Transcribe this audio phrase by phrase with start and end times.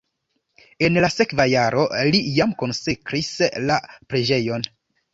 [0.87, 3.33] En la sekva jaro li jam konsekris
[3.71, 3.81] la
[4.13, 4.71] preĝejon.